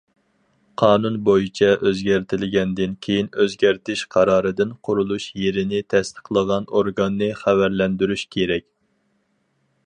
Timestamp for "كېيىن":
3.07-3.29